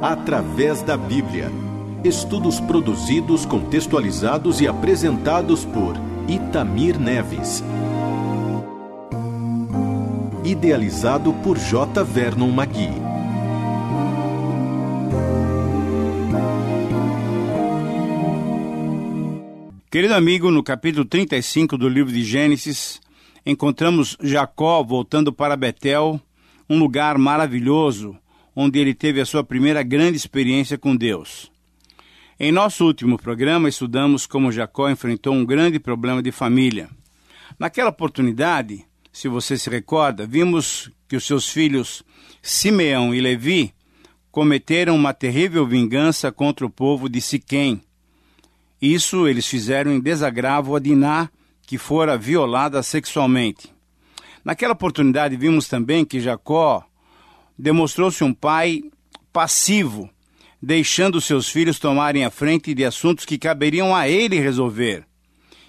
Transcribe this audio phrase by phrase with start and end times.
[0.00, 1.50] Através da Bíblia.
[2.04, 5.96] Estudos produzidos, contextualizados e apresentados por
[6.28, 7.64] Itamir Neves.
[10.44, 12.04] Idealizado por J.
[12.04, 12.92] Vernon Magui.
[19.90, 23.00] Querido amigo, no capítulo 35 do livro de Gênesis,
[23.44, 26.20] encontramos Jacó voltando para Betel,
[26.70, 28.16] um lugar maravilhoso,
[28.60, 31.48] onde ele teve a sua primeira grande experiência com Deus.
[32.40, 36.90] Em nosso último programa, estudamos como Jacó enfrentou um grande problema de família.
[37.56, 42.02] Naquela oportunidade, se você se recorda, vimos que os seus filhos
[42.42, 43.72] Simeão e Levi
[44.28, 47.80] cometeram uma terrível vingança contra o povo de Siquém.
[48.82, 51.30] Isso eles fizeram em desagravo a Diná,
[51.62, 53.72] que fora violada sexualmente.
[54.44, 56.87] Naquela oportunidade, vimos também que Jacó
[57.58, 58.82] demonstrou-se um pai
[59.32, 60.08] passivo
[60.60, 65.04] deixando seus filhos tomarem a frente de assuntos que caberiam a ele resolver.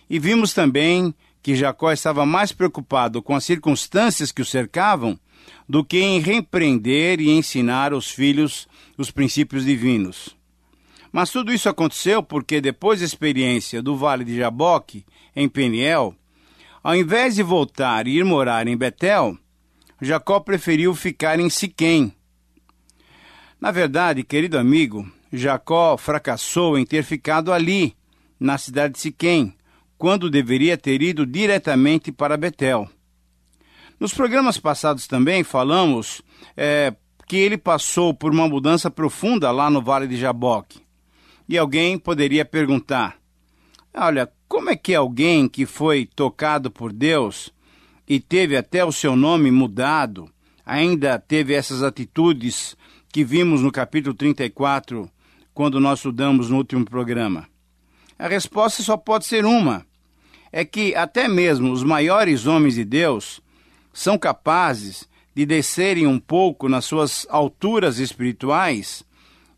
[0.09, 5.17] E vimos também que Jacó estava mais preocupado com as circunstâncias que o cercavam
[5.67, 10.35] do que em repreender e ensinar aos filhos os princípios divinos.
[11.11, 16.15] Mas tudo isso aconteceu porque, depois da experiência do Vale de Jaboque, em Peniel,
[16.83, 19.37] ao invés de voltar e ir morar em Betel,
[20.01, 22.13] Jacó preferiu ficar em Siquém,
[23.59, 27.93] na verdade, querido amigo, Jacó fracassou em ter ficado ali,
[28.39, 29.53] na cidade de Siquém,
[29.97, 32.89] quando deveria ter ido diretamente para Betel.
[33.99, 36.21] Nos programas passados também falamos
[36.55, 36.95] é,
[37.27, 40.79] que ele passou por uma mudança profunda lá no Vale de Jaboque.
[41.49, 43.17] E alguém poderia perguntar:
[43.93, 47.53] olha, como é que alguém que foi tocado por Deus
[48.09, 50.27] e teve até o seu nome mudado,
[50.65, 52.75] ainda teve essas atitudes
[53.13, 55.07] que vimos no capítulo 34,
[55.53, 57.47] quando nós estudamos no último programa?
[58.17, 59.85] A resposta só pode ser uma:
[60.51, 63.41] é que até mesmo os maiores homens de Deus
[63.93, 69.03] são capazes de descerem um pouco nas suas alturas espirituais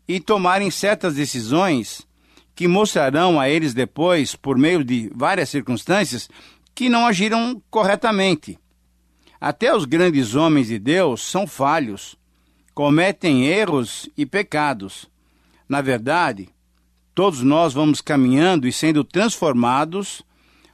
[0.06, 2.06] e tomarem certas decisões
[2.54, 6.28] que mostrarão a eles depois, por meio de várias circunstâncias,
[6.74, 8.58] que não agiram corretamente.
[9.40, 12.16] Até os grandes homens de Deus são falhos
[12.74, 15.10] cometem erros e pecados.
[15.68, 16.48] Na verdade,
[17.14, 20.22] todos nós vamos caminhando e sendo transformados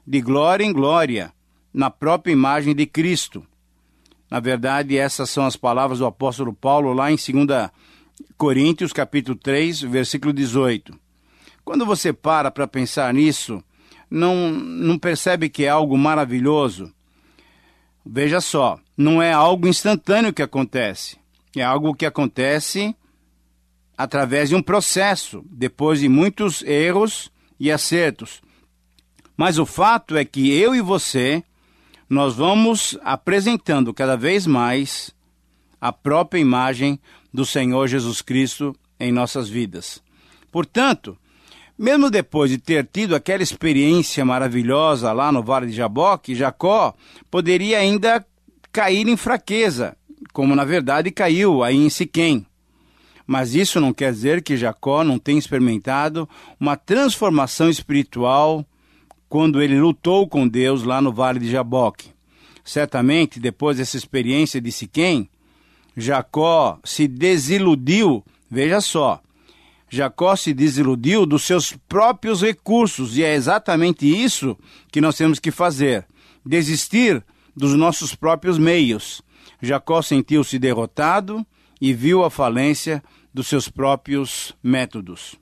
[0.06, 1.32] de glória em glória
[1.72, 3.44] na própria imagem de Cristo.
[4.30, 7.70] Na verdade, essas são as palavras do apóstolo Paulo lá em 2
[8.36, 10.98] Coríntios, capítulo 3, versículo 18.
[11.64, 13.62] Quando você para para pensar nisso,
[14.10, 16.92] não, não percebe que é algo maravilhoso?
[18.04, 21.18] Veja só, não é algo instantâneo que acontece.
[21.56, 22.94] É algo que acontece
[23.96, 28.40] através de um processo, depois de muitos erros e acertos.
[29.36, 31.42] Mas o fato é que eu e você,
[32.08, 35.14] nós vamos apresentando cada vez mais
[35.80, 36.98] a própria imagem
[37.32, 40.02] do Senhor Jesus Cristo em nossas vidas.
[40.50, 41.16] Portanto,
[41.78, 46.94] mesmo depois de ter tido aquela experiência maravilhosa lá no Vale de Jaboque, Jacó
[47.30, 48.24] poderia ainda
[48.72, 49.96] cair em fraqueza
[50.32, 52.46] como na verdade caiu aí em Siquém.
[53.26, 56.28] Mas isso não quer dizer que Jacó não tenha experimentado
[56.58, 58.64] uma transformação espiritual
[59.28, 62.10] quando ele lutou com Deus lá no Vale de Jaboque.
[62.64, 65.28] Certamente, depois dessa experiência de Siquém,
[65.96, 69.20] Jacó se desiludiu, veja só,
[69.90, 74.56] Jacó se desiludiu dos seus próprios recursos, e é exatamente isso
[74.92, 76.06] que nós temos que fazer:
[76.44, 77.24] desistir
[77.56, 79.22] dos nossos próprios meios
[79.60, 81.44] Jacó sentiu-se derrotado
[81.80, 85.36] e viu a falência dos seus próprios métodos.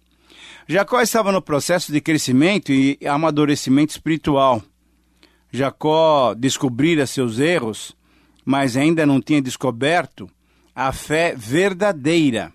[0.66, 4.62] Jacó estava no processo de crescimento e amadurecimento espiritual.
[5.52, 7.96] Jacó descobrira seus erros,
[8.44, 10.28] mas ainda não tinha descoberto
[10.74, 12.52] a fé verdadeira.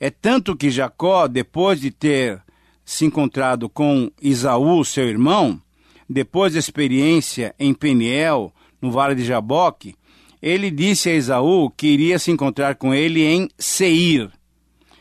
[0.00, 2.42] É tanto que Jacó, depois de ter
[2.82, 5.60] se encontrado com Isaú, seu irmão,
[6.08, 9.94] depois da experiência em Peniel, no Vale de Jaboque,
[10.40, 14.30] ele disse a Esaú que iria se encontrar com ele em Seir.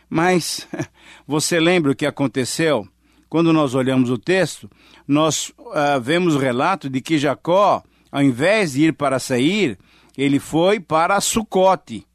[0.09, 0.67] Mas
[1.25, 2.85] você lembra o que aconteceu?
[3.29, 4.69] Quando nós olhamos o texto,
[5.07, 7.81] nós uh, vemos o relato de que Jacó,
[8.11, 9.77] ao invés de ir para Seir,
[10.17, 12.05] ele foi para Sucote.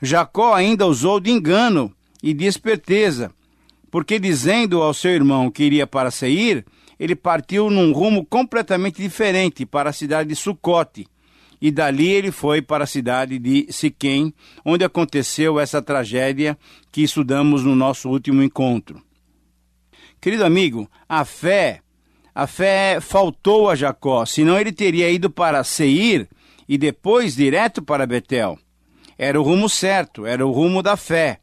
[0.00, 3.30] Jacó ainda usou de engano e de esperteza,
[3.90, 6.64] porque dizendo ao seu irmão que iria para Seir,
[6.98, 11.06] ele partiu num rumo completamente diferente para a cidade de Sucote
[11.60, 14.32] e dali ele foi para a cidade de Siquém,
[14.64, 16.58] onde aconteceu essa tragédia
[16.92, 19.02] que estudamos no nosso último encontro.
[20.20, 21.80] Querido amigo, a fé,
[22.34, 26.28] a fé faltou a Jacó, senão ele teria ido para Seir
[26.68, 28.58] e depois direto para Betel.
[29.18, 31.40] Era o rumo certo, era o rumo da fé,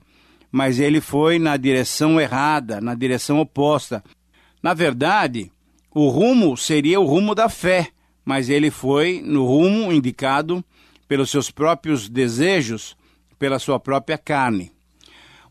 [0.51, 4.03] mas ele foi na direção errada, na direção oposta.
[4.61, 5.51] Na verdade,
[5.91, 7.89] o rumo seria o rumo da fé,
[8.23, 10.63] mas ele foi no rumo indicado
[11.07, 12.95] pelos seus próprios desejos,
[13.37, 14.71] pela sua própria carne.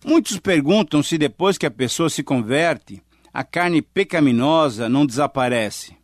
[0.04, 3.02] Muitos perguntam se depois que a pessoa se converte,
[3.32, 5.96] a carne pecaminosa não desaparece.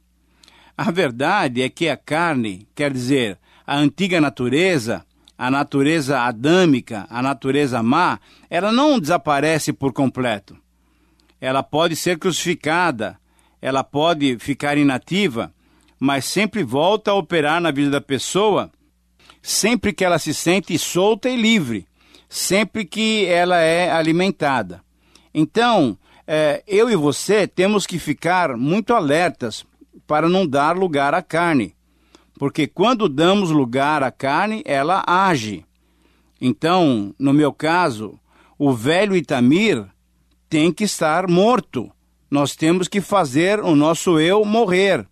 [0.76, 5.04] A verdade é que a carne, quer dizer, a antiga natureza,
[5.38, 8.18] a natureza adâmica, a natureza má,
[8.50, 10.56] ela não desaparece por completo.
[11.40, 13.16] Ela pode ser crucificada,
[13.62, 15.54] ela pode ficar inativa,
[15.98, 18.70] mas sempre volta a operar na vida da pessoa
[19.42, 21.86] sempre que ela se sente solta e livre,
[22.28, 24.82] sempre que ela é alimentada.
[25.32, 25.96] Então,
[26.26, 29.64] é, eu e você temos que ficar muito alertas
[30.06, 31.74] para não dar lugar à carne,
[32.38, 35.64] porque quando damos lugar à carne, ela age.
[36.40, 38.18] Então, no meu caso,
[38.58, 39.84] o velho Itamir
[40.48, 41.90] tem que estar morto.
[42.30, 45.06] Nós temos que fazer o nosso eu morrer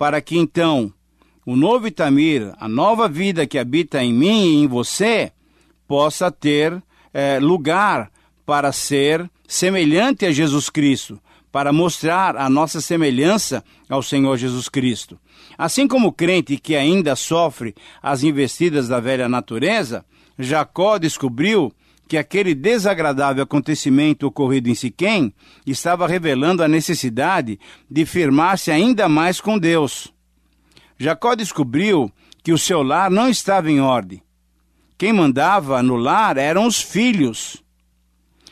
[0.00, 0.90] para que então
[1.44, 5.30] o novo Itamir, a nova vida que habita em mim e em você,
[5.86, 6.82] possa ter
[7.12, 8.10] é, lugar
[8.46, 11.20] para ser semelhante a Jesus Cristo,
[11.52, 15.18] para mostrar a nossa semelhança ao Senhor Jesus Cristo.
[15.58, 20.04] Assim como o crente que ainda sofre as investidas da velha natureza,
[20.38, 21.72] Jacó descobriu
[22.08, 25.32] que aquele desagradável acontecimento ocorrido em Siquém
[25.66, 27.58] estava revelando a necessidade
[27.88, 30.12] de firmar-se ainda mais com Deus.
[30.98, 32.10] Jacó descobriu
[32.42, 34.22] que o seu lar não estava em ordem.
[34.98, 37.62] Quem mandava no lar eram os filhos.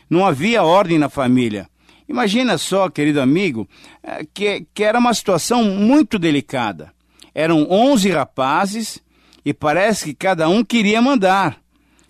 [0.09, 1.69] Não havia ordem na família.
[2.09, 3.69] Imagina só, querido amigo,
[4.03, 6.93] eh, que, que era uma situação muito delicada.
[7.35, 9.03] Eram onze rapazes
[9.45, 11.61] e parece que cada um queria mandar.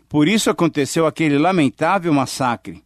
[0.09, 2.83] Por isso aconteceu aquele lamentável massacre,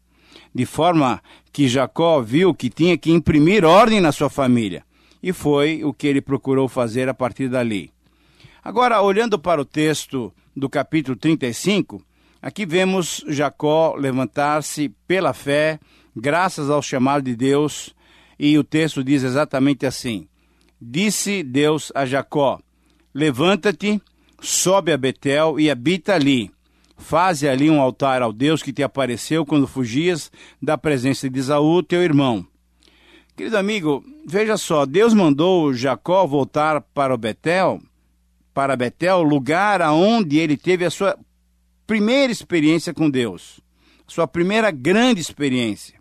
[0.55, 1.23] de forma
[1.53, 4.83] que Jacó viu que tinha que imprimir ordem na sua família,
[5.23, 7.93] e foi o que ele procurou fazer a partir dali.
[8.65, 12.03] Agora, olhando para o texto do capítulo 35,
[12.41, 15.79] aqui vemos Jacó levantar-se pela fé,
[16.15, 17.95] graças ao chamado de Deus,
[18.39, 20.29] e o texto diz exatamente assim:
[20.81, 22.61] Disse Deus a Jacó:
[23.15, 24.01] Levanta-te,
[24.41, 26.51] sobe a Betel e habita ali
[27.03, 30.31] Faze ali um altar ao Deus que te apareceu quando fugias
[30.63, 32.47] da presença de Isaú, teu irmão.
[33.37, 37.81] Querido amigo, veja só, Deus mandou Jacó voltar para o Betel,
[38.55, 41.19] para Betel, lugar aonde ele teve a sua
[41.87, 43.61] primeira experiência com Deus,
[44.07, 46.01] sua primeira grande experiência.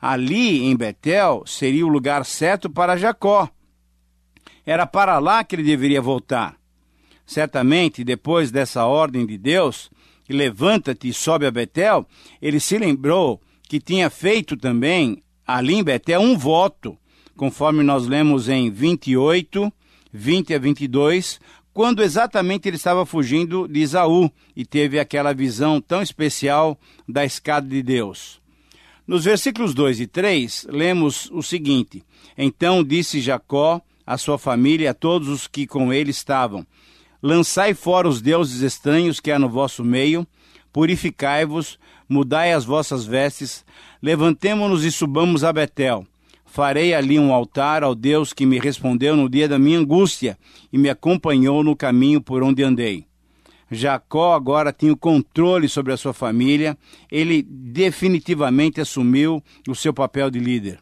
[0.00, 3.48] Ali em Betel seria o lugar certo para Jacó.
[4.64, 6.56] Era para lá que ele deveria voltar.
[7.26, 9.90] Certamente, depois dessa ordem de Deus,
[10.28, 12.06] levanta-te e sobe a Betel,
[12.40, 16.96] ele se lembrou que tinha feito também ali em Betel um voto,
[17.36, 19.72] conforme nós lemos em 28,
[20.12, 21.40] 20 a 22,
[21.72, 27.68] quando exatamente ele estava fugindo de Isaú e teve aquela visão tão especial da escada
[27.68, 28.39] de Deus.
[29.10, 32.04] Nos versículos 2 e 3, lemos o seguinte:
[32.38, 36.64] Então disse Jacó à sua família e a todos os que com ele estavam:
[37.20, 40.24] Lançai fora os deuses estranhos que há no vosso meio,
[40.72, 41.76] purificai-vos,
[42.08, 43.64] mudai as vossas vestes,
[44.00, 46.06] levantemo-nos e subamos a Betel.
[46.46, 50.38] Farei ali um altar ao Deus que me respondeu no dia da minha angústia
[50.72, 53.09] e me acompanhou no caminho por onde andei.
[53.70, 56.76] Jacó agora tinha o controle sobre a sua família,
[57.10, 60.80] ele definitivamente assumiu o seu papel de líder.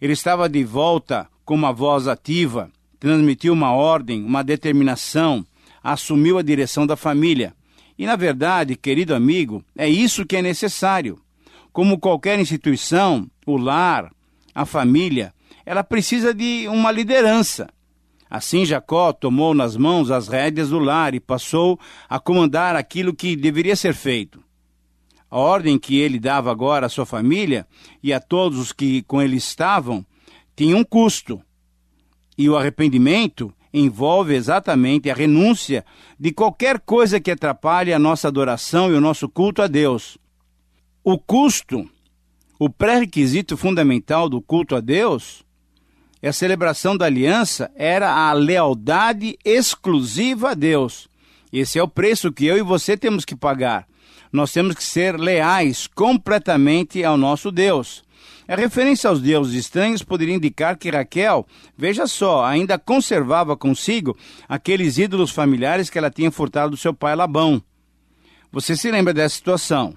[0.00, 5.44] Ele estava de volta com uma voz ativa, transmitiu uma ordem, uma determinação,
[5.82, 7.54] assumiu a direção da família.
[7.98, 11.20] E, na verdade, querido amigo, é isso que é necessário.
[11.72, 14.10] Como qualquer instituição, o lar,
[14.54, 15.34] a família,
[15.66, 17.68] ela precisa de uma liderança.
[18.30, 23.34] Assim, Jacó tomou nas mãos as rédeas do lar e passou a comandar aquilo que
[23.34, 24.42] deveria ser feito.
[25.30, 27.66] A ordem que ele dava agora à sua família
[28.02, 30.04] e a todos os que com ele estavam
[30.56, 31.40] tinha um custo.
[32.36, 35.84] E o arrependimento envolve exatamente a renúncia
[36.18, 40.18] de qualquer coisa que atrapalhe a nossa adoração e o nosso culto a Deus.
[41.04, 41.88] O custo,
[42.58, 45.44] o pré-requisito fundamental do culto a Deus,
[46.22, 51.08] E a celebração da aliança era a lealdade exclusiva a Deus.
[51.52, 53.86] Esse é o preço que eu e você temos que pagar.
[54.32, 58.04] Nós temos que ser leais completamente ao nosso Deus.
[58.46, 61.46] A referência aos deuses estranhos poderia indicar que Raquel,
[61.76, 64.16] veja só, ainda conservava consigo
[64.48, 67.62] aqueles ídolos familiares que ela tinha furtado do seu pai Labão.
[68.50, 69.94] Você se lembra dessa situação?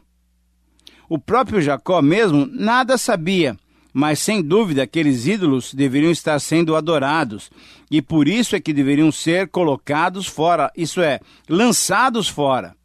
[1.07, 3.57] O próprio Jacó mesmo nada sabia,
[3.93, 7.49] mas sem dúvida aqueles ídolos deveriam estar sendo adorados,
[7.89, 11.19] e por isso é que deveriam ser colocados fora, isso é,
[11.49, 12.75] lançados fora.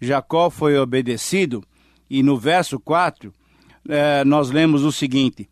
[0.00, 1.62] Jacó foi obedecido,
[2.10, 3.32] e no verso 4
[3.88, 5.48] eh, nós lemos o seguinte: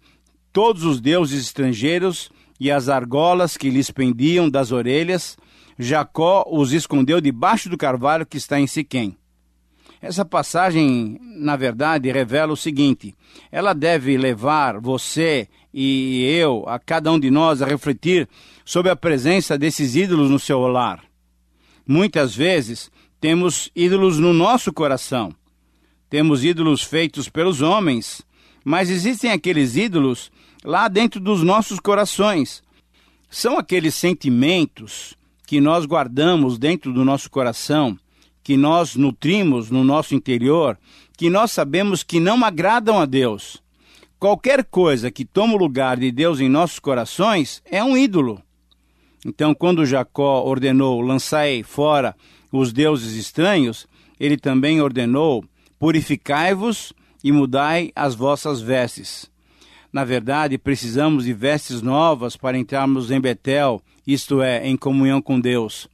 [0.53, 2.31] Todos os deuses estrangeiros
[2.61, 5.37] e as argolas que lhes pendiam das orelhas,
[5.79, 9.17] Jacó os escondeu debaixo do carvalho que está em Siquém.
[10.03, 13.15] Essa passagem, na verdade, revela o seguinte:
[13.53, 18.29] ela deve levar você e eu, a cada um de nós, a refletir
[18.65, 21.05] sobre a presença desses ídolos no seu lar.
[21.87, 22.91] Muitas vezes
[23.21, 25.33] temos ídolos no nosso coração.
[26.11, 28.23] Temos ídolos feitos pelos homens,
[28.65, 30.33] mas existem aqueles ídolos
[30.65, 32.61] lá dentro dos nossos corações.
[33.31, 35.17] São aqueles sentimentos
[35.47, 37.97] que nós guardamos dentro do nosso coração
[38.43, 40.79] que nós nutrimos no nosso interior,
[41.17, 43.63] que nós sabemos que não agradam a Deus.
[44.19, 48.43] Qualquer coisa que toma o lugar de Deus em nossos corações é um ídolo.
[49.25, 52.15] Então, quando Jacó ordenou lançai fora
[52.51, 53.87] os deuses estranhos,
[54.19, 55.45] ele também ordenou
[55.79, 56.93] purificai-vos
[57.25, 59.31] e mudai as vossas vestes.
[59.93, 65.39] Na verdade, precisamos de vestes novas para entrarmos em Betel, isto é, em comunhão com
[65.39, 65.89] Deus.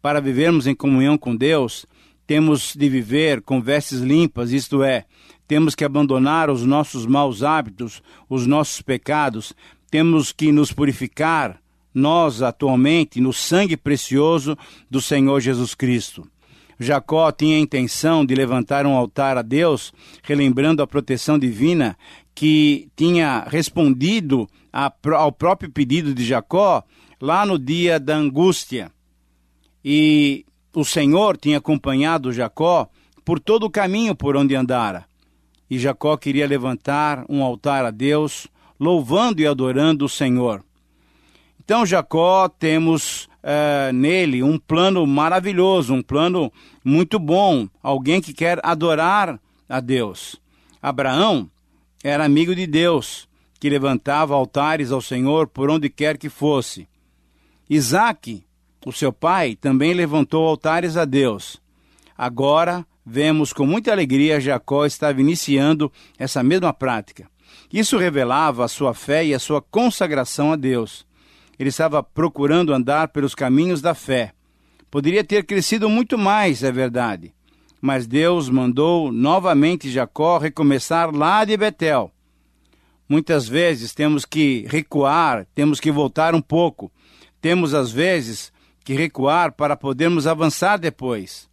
[0.00, 1.86] Para vivermos em comunhão com Deus,
[2.26, 5.04] temos de viver com vestes limpas, isto é,
[5.46, 9.54] temos que abandonar os nossos maus hábitos, os nossos pecados,
[9.90, 11.60] temos que nos purificar,
[11.94, 14.56] nós atualmente, no sangue precioso
[14.90, 16.28] do Senhor Jesus Cristo.
[16.78, 21.96] Jacó tinha a intenção de levantar um altar a Deus, relembrando a proteção divina
[22.34, 26.84] que tinha respondido ao próprio pedido de Jacó
[27.18, 28.92] lá no dia da angústia.
[29.88, 32.88] E o Senhor tinha acompanhado Jacó
[33.24, 35.06] por todo o caminho por onde andara.
[35.70, 38.48] E Jacó queria levantar um altar a Deus,
[38.80, 40.64] louvando e adorando o Senhor.
[41.64, 46.52] Então, Jacó, temos uh, nele um plano maravilhoso, um plano
[46.84, 50.34] muito bom, alguém que quer adorar a Deus.
[50.82, 51.48] Abraão
[52.02, 53.28] era amigo de Deus,
[53.60, 56.88] que levantava altares ao Senhor por onde quer que fosse.
[57.70, 58.45] Isaac
[58.86, 61.60] o seu pai também levantou altares a Deus.
[62.16, 67.28] Agora vemos com muita alegria Jacó estava iniciando essa mesma prática.
[67.72, 71.04] Isso revelava a sua fé e a sua consagração a Deus.
[71.58, 74.32] Ele estava procurando andar pelos caminhos da fé.
[74.88, 77.34] Poderia ter crescido muito mais, é verdade.
[77.80, 82.12] Mas Deus mandou novamente Jacó recomeçar lá de Betel.
[83.08, 86.88] Muitas vezes temos que recuar, temos que voltar um pouco.
[87.40, 88.52] Temos, às vezes,
[88.86, 91.50] que recuar para podermos avançar depois.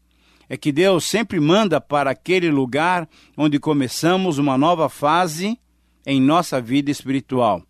[0.48, 5.58] É que Deus sempre manda para aquele lugar onde começamos uma nova fase
[6.06, 7.64] em nossa vida espiritual.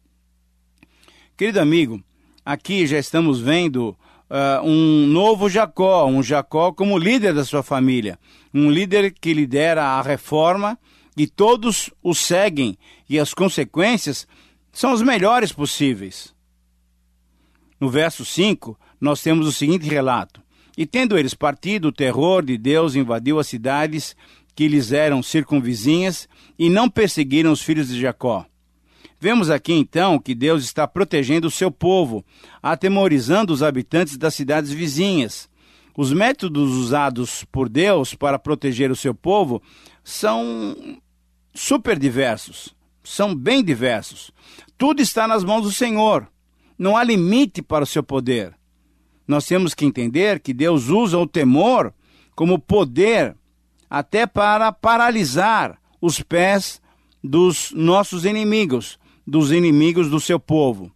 [1.37, 2.03] Querido amigo,
[2.45, 3.97] aqui já estamos vendo
[4.29, 8.19] uh, um novo Jacó, um Jacó como líder da sua família,
[8.53, 10.77] um líder que lidera a reforma
[11.15, 12.77] e todos o seguem
[13.09, 14.27] e as consequências
[14.73, 16.35] são as melhores possíveis.
[17.79, 20.41] No verso 5, nós temos o seguinte relato:
[20.77, 24.15] E tendo eles partido, o terror de Deus invadiu as cidades
[24.55, 28.45] que lhes eram circunvizinhas e não perseguiram os filhos de Jacó.
[29.19, 32.23] Vemos aqui então que Deus está protegendo o seu povo,
[32.61, 35.49] atemorizando os habitantes das cidades vizinhas.
[35.97, 39.61] Os métodos usados por Deus para proteger o seu povo
[40.01, 40.97] são
[41.53, 44.31] super diversos, são bem diversos.
[44.77, 46.25] Tudo está nas mãos do Senhor.
[46.77, 48.55] Não há limite para o seu poder
[49.27, 51.93] nós temos que entender que Deus usa o temor
[52.35, 53.35] como poder
[53.89, 56.81] até para paralisar os pés
[57.23, 60.91] dos nossos inimigos, dos inimigos do seu povo.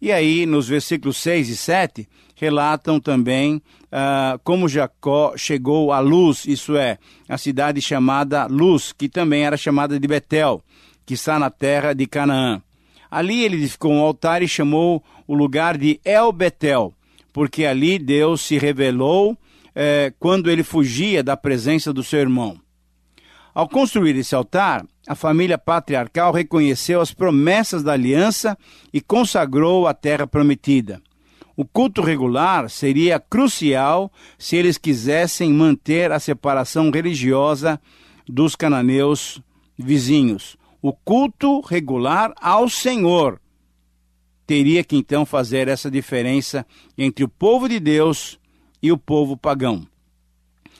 [0.00, 6.46] E aí, nos versículos 6 e 7, relatam também uh, como Jacó chegou à luz,
[6.46, 6.98] isso é,
[7.28, 10.62] a cidade chamada Luz, que também era chamada de Betel,
[11.04, 12.62] que está na terra de Canaã.
[13.10, 16.94] Ali ele edificou um altar e chamou o lugar de El Betel,
[17.32, 19.36] porque ali Deus se revelou
[19.74, 22.58] é, quando ele fugia da presença do seu irmão.
[23.54, 28.56] Ao construir esse altar, a família patriarcal reconheceu as promessas da aliança
[28.92, 31.02] e consagrou a terra prometida.
[31.56, 37.80] O culto regular seria crucial se eles quisessem manter a separação religiosa
[38.26, 39.42] dos cananeus
[39.76, 40.56] vizinhos.
[40.80, 43.38] O culto regular ao Senhor
[44.50, 46.66] teria que então fazer essa diferença
[46.98, 48.36] entre o povo de Deus
[48.82, 49.86] e o povo pagão.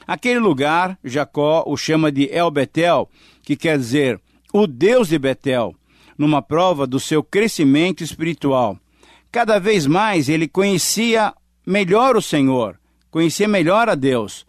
[0.05, 3.09] Aquele lugar, Jacó o chama de El Betel,
[3.45, 4.21] que quer dizer
[4.53, 5.73] o Deus de Betel,
[6.19, 8.77] numa prova do seu crescimento espiritual.
[9.31, 11.33] Cada vez mais ele conhecia
[11.65, 12.77] melhor o Senhor,
[13.09, 14.45] conhecia melhor a Deus.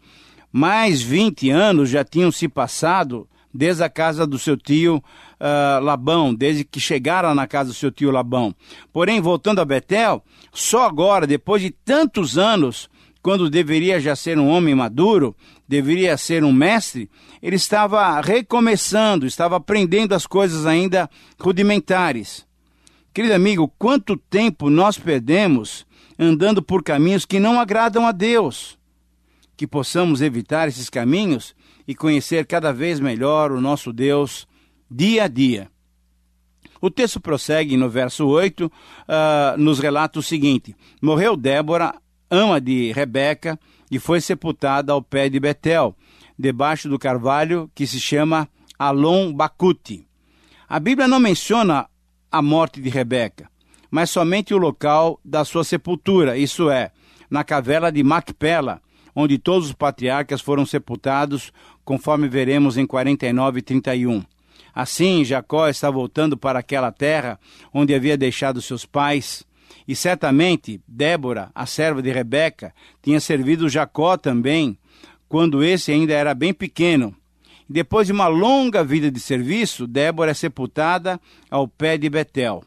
[0.52, 6.34] Mais 20 anos já tinham se passado desde a casa do seu tio uh, Labão,
[6.34, 8.56] desde que chegaram na casa do seu tio Labão.
[8.92, 12.90] Porém, voltando a Betel, só agora, depois de tantos anos,
[13.22, 15.36] quando deveria já ser um homem maduro,
[15.68, 17.10] deveria ser um mestre,
[17.42, 22.46] ele estava recomeçando, estava aprendendo as coisas ainda rudimentares.
[23.14, 25.86] Querido amigo, quanto tempo nós perdemos
[26.18, 28.80] andando por caminhos que não agradam a Deus?
[29.62, 31.54] Que possamos evitar esses caminhos
[31.88, 34.48] e conhecer cada vez melhor o nosso Deus
[34.90, 35.70] dia a dia.
[36.82, 38.72] O texto prossegue no verso 8, uh,
[39.60, 41.94] nos relata o seguinte: Morreu Débora,
[42.28, 43.60] ama de Rebeca,
[43.92, 45.96] e foi sepultada ao pé de Betel,
[46.40, 48.50] debaixo do carvalho que se chama
[48.80, 50.08] Alon Bacute.
[50.68, 51.88] A Bíblia não menciona
[52.32, 53.48] a morte de Rebeca,
[53.92, 56.92] mas somente o local da sua sepultura, isso é,
[57.30, 58.82] na caverna de Macpela,
[59.16, 61.52] onde todos os patriarcas foram sepultados,
[61.84, 64.24] conforme veremos em 49 e 31.
[64.74, 67.40] Assim, Jacó está voltando para aquela terra
[67.74, 69.46] onde havia deixado seus pais,
[69.88, 74.78] e certamente Débora, a serva de Rebeca, tinha servido Jacó também,
[75.28, 77.16] quando esse ainda era bem pequeno.
[77.70, 82.64] Depois de uma longa vida de serviço, Débora é sepultada ao pé de Betel.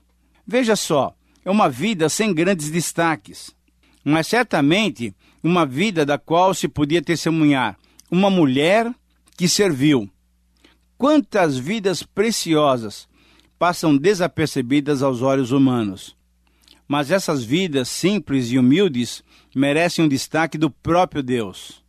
[0.46, 3.54] Veja só, é uma vida sem grandes destaques,
[4.02, 7.78] mas certamente uma vida da qual se podia testemunhar
[8.10, 8.92] uma mulher
[9.36, 10.10] que serviu.
[10.98, 13.06] Quantas vidas preciosas
[13.56, 16.16] passam desapercebidas aos olhos humanos
[16.86, 19.22] mas essas vidas simples e humildes
[19.54, 21.82] merecem um destaque do próprio Deus.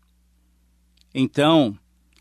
[1.13, 1.78] Então,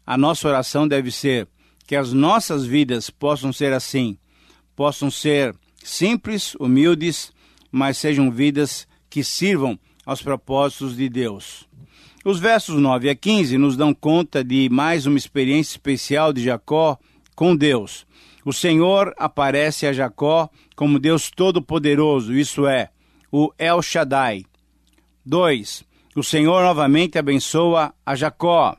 [0.07, 1.49] a nossa oração deve ser
[1.87, 4.18] que as nossas vidas possam ser assim,
[4.75, 7.33] possam ser simples, humildes,
[7.70, 11.69] mas sejam vidas que sirvam aos propósitos de Deus.
[12.25, 16.99] Os versos 9 a 15 nos dão conta de mais uma experiência especial de Jacó
[17.35, 18.07] com Deus.
[18.45, 22.90] O Senhor aparece a Jacó como Deus Todo-Poderoso, isso é,
[23.31, 24.45] o El Shaddai.
[25.25, 25.85] 2.
[26.14, 28.77] O Senhor novamente abençoa a Jacó.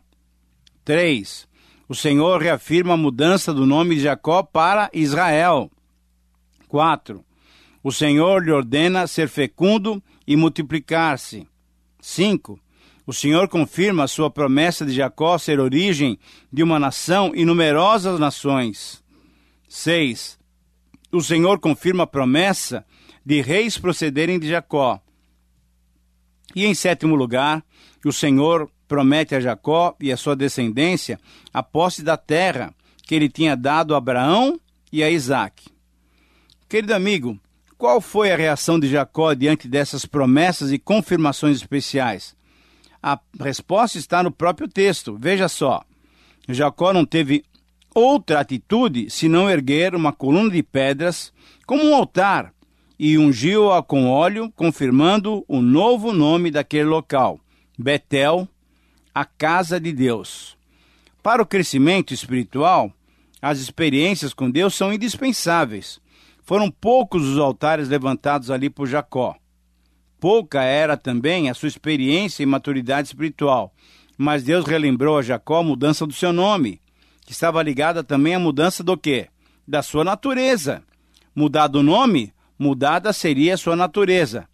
[0.84, 1.48] 3.
[1.88, 5.70] O Senhor reafirma a mudança do nome de Jacó para Israel.
[6.68, 7.24] 4.
[7.84, 11.48] O Senhor lhe ordena ser fecundo e multiplicar-se.
[12.00, 12.60] 5.
[13.08, 16.18] O Senhor confirma a sua promessa de Jacó ser origem
[16.52, 19.04] de uma nação e numerosas nações.
[19.68, 20.40] 6.
[21.12, 22.86] O Senhor confirma a promessa
[23.26, 25.00] de reis procederem de Jacó.
[26.56, 27.64] E em sétimo lugar,
[28.04, 31.20] o Senhor promete a Jacó e a sua descendência
[31.54, 34.60] a posse da terra que ele tinha dado a Abraão
[34.92, 35.66] e a Isaac.
[36.70, 37.40] Querido amigo,
[37.78, 42.36] qual foi a reação de Jacó diante dessas promessas e confirmações especiais?
[43.04, 45.18] A resposta está no próprio texto.
[45.20, 45.84] Veja só.
[46.48, 47.44] Jacó não teve
[47.94, 51.32] outra atitude senão erguer uma coluna de pedras
[51.66, 52.54] como um altar
[52.98, 57.40] e ungiu-a com óleo, confirmando o novo nome daquele local,
[57.78, 58.48] Betel,
[59.14, 60.58] a casa de Deus.
[61.22, 62.92] Para o crescimento espiritual,
[63.42, 66.00] as experiências com Deus são indispensáveis.
[66.46, 69.36] Foram poucos os altares levantados ali por Jacó.
[70.20, 73.74] Pouca era também a sua experiência e maturidade espiritual,
[74.18, 76.80] mas Deus relembrou a Jacó a mudança do seu nome
[77.26, 79.28] que estava ligada também à mudança do quê?
[79.68, 80.84] Da sua natureza.
[81.36, 84.48] Mudado o nome, mudada seria a sua natureza.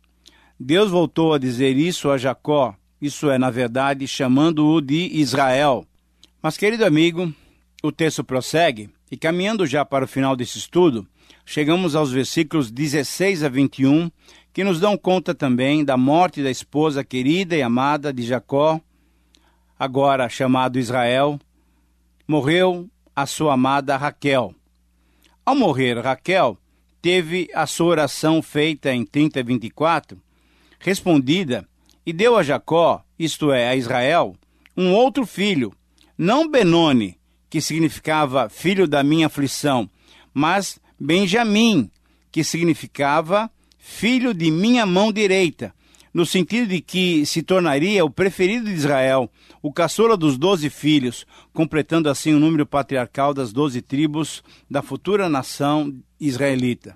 [0.58, 5.86] Deus voltou a dizer isso a Jacó, isso é, na verdade, chamando-o de Israel.
[6.42, 7.34] Mas, querido amigo,
[7.84, 11.06] o texto prossegue, e caminhando já para o final desse estudo,
[11.46, 14.10] chegamos aos versículos 16 a 21,
[14.54, 18.80] que nos dão conta também da morte da esposa querida e amada de Jacó,
[19.78, 21.40] agora chamado Israel,
[22.28, 24.54] morreu a sua amada Raquel.
[25.46, 26.58] Ao morrer Raquel,
[27.02, 30.18] teve a sua oração feita em 30:24
[30.82, 31.68] respondida
[32.06, 34.36] e deu a Jacó, isto é, a Israel,
[34.76, 35.72] um outro filho,
[36.18, 37.18] não Benoni,
[37.50, 39.90] que significava filho da minha aflição,
[40.34, 41.90] mas Benjamim,
[42.32, 45.74] que significava filho de minha mão direita,
[46.14, 49.28] no sentido de que se tornaria o preferido de Israel,
[49.64, 55.28] o caçula dos doze filhos, completando assim o número patriarcal das doze tribos da futura
[55.28, 56.96] nação israelita.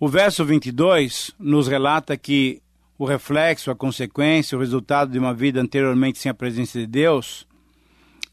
[0.00, 2.62] O verso 22 nos relata que
[2.96, 7.46] o reflexo, a consequência, o resultado de uma vida anteriormente sem a presença de Deus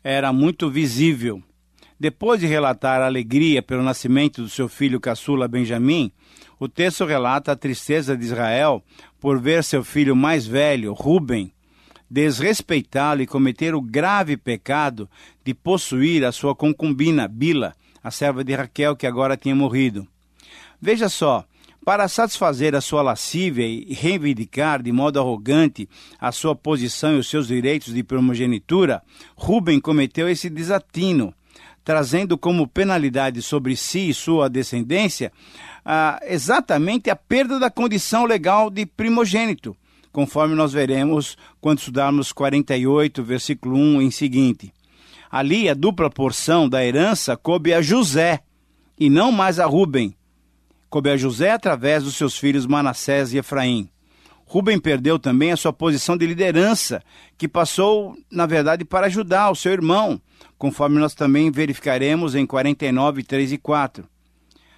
[0.02, 1.44] era muito visível.
[2.04, 6.12] Depois de relatar a alegria pelo nascimento do seu filho caçula Benjamim,
[6.60, 8.84] o texto relata a tristeza de Israel
[9.22, 11.54] por ver seu filho mais velho, Ruben,
[12.12, 15.10] desrespeitá-lo e cometer o grave pecado
[15.46, 20.06] de possuir a sua concubina, Bila, a serva de Raquel, que agora tinha morrido.
[20.82, 21.46] Veja só,
[21.86, 25.88] para satisfazer a sua lascívia e reivindicar de modo arrogante
[26.20, 29.02] a sua posição e os seus direitos de primogenitura,
[29.38, 31.34] Ruben cometeu esse desatino,
[31.84, 35.32] trazendo como penalidade sobre si e sua descendência
[35.86, 39.76] ah, exatamente a perda da condição legal de primogênito,
[40.12, 44.74] conforme nós veremos quando estudarmos 48, versículo 1 em seguinte.
[45.30, 48.40] Ali a dupla porção da herança coube a José,
[48.98, 50.16] e não mais a Ruben.
[50.90, 53.90] Coube a José através dos seus filhos Manassés e Efraim.
[54.46, 57.02] Ruben perdeu também a sua posição de liderança,
[57.38, 60.22] que passou, na verdade, para ajudar o seu irmão,
[60.58, 64.08] conforme nós também verificaremos em 49, 3 e 4.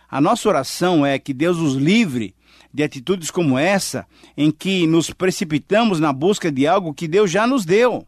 [0.09, 2.35] A nossa oração é que Deus nos livre
[2.73, 7.47] de atitudes como essa, em que nos precipitamos na busca de algo que Deus já
[7.47, 8.05] nos deu.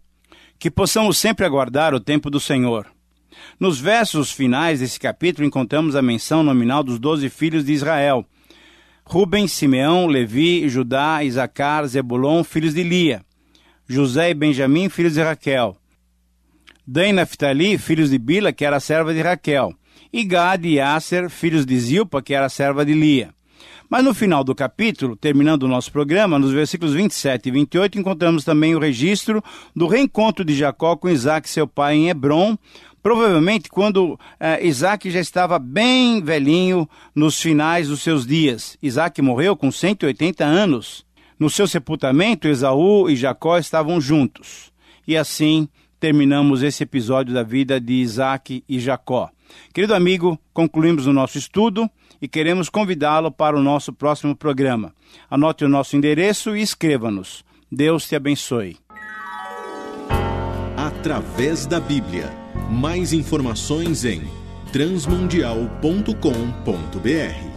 [0.59, 2.87] Que possamos sempre aguardar o tempo do Senhor.
[3.59, 8.25] Nos versos finais desse capítulo encontramos a menção nominal dos doze filhos de Israel.
[9.05, 13.23] Ruben, Simeão, Levi, Judá, Isacar, Zebulon, filhos de Lia.
[13.87, 15.77] José e Benjamim, filhos de Raquel.
[16.87, 19.73] Dan e Naphtali, filhos de Bila, que era serva de Raquel
[20.11, 23.33] e Gad e Aser, filhos de Zilpa, que era serva de Lia.
[23.89, 28.43] Mas no final do capítulo, terminando o nosso programa, nos versículos 27 e 28, encontramos
[28.43, 29.43] também o registro
[29.75, 32.57] do reencontro de Jacó com Isaac, seu pai, em Hebron,
[33.01, 38.77] provavelmente quando eh, Isaac já estava bem velhinho nos finais dos seus dias.
[38.81, 41.05] Isaac morreu com 180 anos.
[41.39, 44.71] No seu sepultamento, Esaú e Jacó estavam juntos.
[45.07, 49.29] E assim terminamos esse episódio da vida de Isaac e Jacó.
[49.73, 51.89] Querido amigo, concluímos o nosso estudo
[52.21, 54.93] e queremos convidá-lo para o nosso próximo programa.
[55.29, 57.45] Anote o nosso endereço e escreva-nos.
[57.71, 58.77] Deus te abençoe.
[60.75, 62.31] Através da Bíblia.
[62.69, 64.21] Mais informações em
[64.71, 67.56] transmundial.com.br.